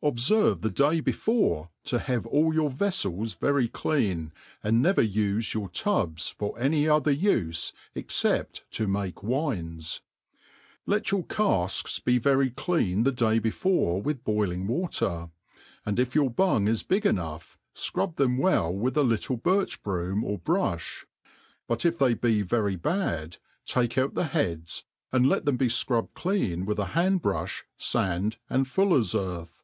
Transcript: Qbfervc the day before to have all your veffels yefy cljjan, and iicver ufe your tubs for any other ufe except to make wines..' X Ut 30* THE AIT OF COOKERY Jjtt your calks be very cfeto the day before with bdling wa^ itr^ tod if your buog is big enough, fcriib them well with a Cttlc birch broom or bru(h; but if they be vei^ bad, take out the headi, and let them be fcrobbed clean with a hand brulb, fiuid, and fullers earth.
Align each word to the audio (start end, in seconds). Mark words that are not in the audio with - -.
Qbfervc 0.00 0.60
the 0.60 0.70
day 0.70 1.00
before 1.00 1.70
to 1.82 1.98
have 1.98 2.24
all 2.24 2.54
your 2.54 2.70
veffels 2.70 3.36
yefy 3.38 3.68
cljjan, 3.68 4.30
and 4.62 4.80
iicver 4.84 5.12
ufe 5.12 5.52
your 5.54 5.68
tubs 5.70 6.28
for 6.28 6.56
any 6.56 6.88
other 6.88 7.12
ufe 7.12 7.72
except 7.96 8.62
to 8.70 8.86
make 8.86 9.24
wines..' 9.24 10.00
X 10.86 10.86
Ut 10.86 10.86
30* 10.86 10.86
THE 10.86 10.94
AIT 10.94 10.98
OF 10.98 11.00
COOKERY 11.00 11.00
Jjtt 11.00 11.10
your 11.10 11.22
calks 11.24 11.98
be 11.98 12.18
very 12.18 12.50
cfeto 12.52 13.02
the 13.06 13.10
day 13.10 13.38
before 13.40 14.00
with 14.00 14.22
bdling 14.22 14.68
wa^ 14.68 14.82
itr^ 14.84 15.30
tod 15.88 15.98
if 15.98 16.14
your 16.14 16.30
buog 16.30 16.68
is 16.68 16.84
big 16.84 17.04
enough, 17.04 17.58
fcriib 17.74 18.14
them 18.14 18.38
well 18.38 18.72
with 18.72 18.96
a 18.96 19.00
Cttlc 19.02 19.42
birch 19.42 19.82
broom 19.82 20.22
or 20.22 20.38
bru(h; 20.38 21.06
but 21.66 21.84
if 21.84 21.98
they 21.98 22.14
be 22.14 22.44
vei^ 22.44 22.80
bad, 22.80 23.38
take 23.66 23.98
out 23.98 24.14
the 24.14 24.26
headi, 24.26 24.84
and 25.10 25.28
let 25.28 25.44
them 25.44 25.56
be 25.56 25.66
fcrobbed 25.66 26.14
clean 26.14 26.64
with 26.64 26.78
a 26.78 26.86
hand 26.94 27.20
brulb, 27.20 27.48
fiuid, 27.80 28.36
and 28.48 28.68
fullers 28.68 29.16
earth. 29.16 29.56